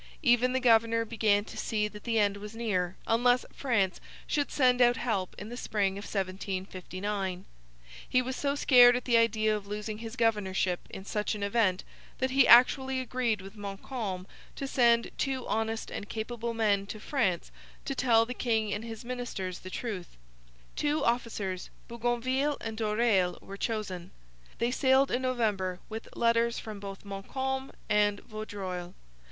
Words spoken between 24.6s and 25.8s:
sailed in November